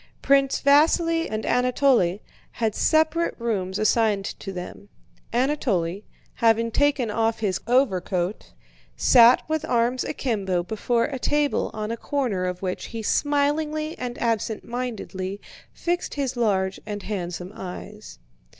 [0.23, 2.21] Prince Vasíli and Anatole
[2.53, 4.89] had separate rooms assigned to them.
[5.31, 6.01] Anatole,
[6.33, 8.51] having taken off his overcoat,
[8.97, 14.17] sat with arms akimbo before a table on a corner of which he smilingly and
[14.17, 15.39] absent mindedly
[15.71, 18.17] fixed his large and handsome eyes.